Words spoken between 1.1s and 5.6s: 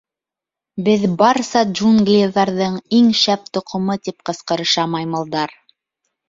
барса джунглиҙарҙың иң шәп тоҡомо,— тип ҡысҡырыша маймылдар.